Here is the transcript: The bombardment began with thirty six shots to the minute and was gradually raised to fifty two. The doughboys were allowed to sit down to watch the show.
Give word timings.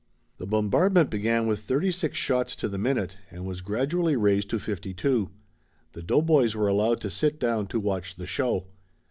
The 0.39 0.47
bombardment 0.47 1.11
began 1.11 1.45
with 1.45 1.59
thirty 1.59 1.91
six 1.91 2.17
shots 2.17 2.55
to 2.55 2.67
the 2.67 2.79
minute 2.79 3.17
and 3.29 3.45
was 3.45 3.61
gradually 3.61 4.15
raised 4.15 4.49
to 4.49 4.57
fifty 4.57 4.95
two. 4.95 5.29
The 5.93 6.01
doughboys 6.01 6.55
were 6.55 6.67
allowed 6.67 6.99
to 7.01 7.11
sit 7.11 7.39
down 7.39 7.67
to 7.67 7.79
watch 7.79 8.15
the 8.15 8.25
show. 8.25 8.65